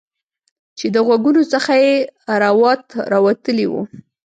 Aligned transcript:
چې 0.77 0.85
د 0.93 0.95
غوږونو 1.05 1.41
څخه 1.53 1.73
یې 1.83 1.93
روات 2.43 2.83
راوتلي 3.13 3.65
وو 3.69 3.81